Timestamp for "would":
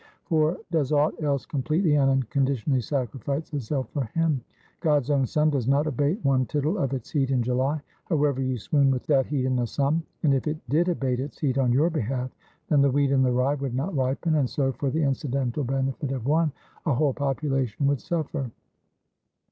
13.53-13.75, 17.85-18.01